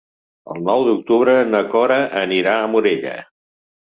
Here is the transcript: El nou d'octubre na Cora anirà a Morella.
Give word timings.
El 0.53 0.61
nou 0.69 0.85
d'octubre 0.87 1.35
na 1.51 1.61
Cora 1.75 1.99
anirà 2.25 2.57
a 2.63 2.73
Morella. 2.77 3.15